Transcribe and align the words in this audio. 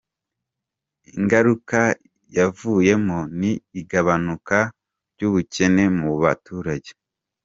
Ingaruka 1.17 1.79
yavuyemo 2.37 3.17
ni 3.39 3.51
igabanuka 3.79 4.57
ry’ubukene 5.13 5.83
mu 5.99 6.11
baturage”. 6.23 6.91